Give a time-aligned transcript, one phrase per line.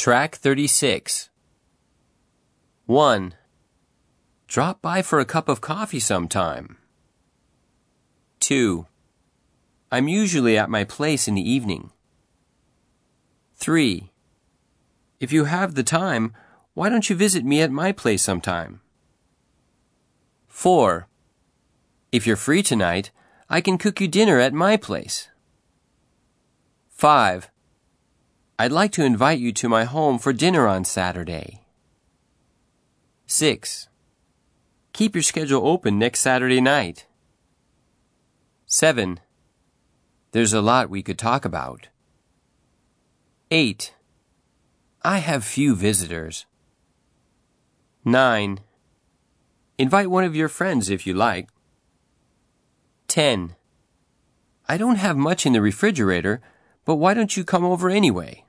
[0.00, 1.28] Track 36.
[2.86, 3.34] 1.
[4.48, 6.78] Drop by for a cup of coffee sometime.
[8.40, 8.86] 2.
[9.92, 11.90] I'm usually at my place in the evening.
[13.56, 14.10] 3.
[15.20, 16.32] If you have the time,
[16.72, 18.80] why don't you visit me at my place sometime?
[20.48, 21.08] 4.
[22.10, 23.10] If you're free tonight,
[23.50, 25.28] I can cook you dinner at my place.
[26.88, 27.50] 5.
[28.60, 31.62] I'd like to invite you to my home for dinner on Saturday.
[33.26, 33.88] 6.
[34.92, 37.06] Keep your schedule open next Saturday night.
[38.66, 39.18] 7.
[40.32, 41.88] There's a lot we could talk about.
[43.50, 43.94] 8.
[45.00, 46.44] I have few visitors.
[48.04, 48.60] 9.
[49.78, 51.48] Invite one of your friends if you like.
[53.08, 53.56] 10.
[54.68, 56.42] I don't have much in the refrigerator,
[56.84, 58.44] but why don't you come over anyway?